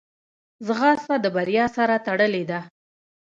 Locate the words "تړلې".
2.05-2.43